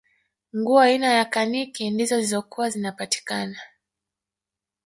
[0.57, 3.59] nguo aina ya kaniki ndizo zilizokuwa zinapatikana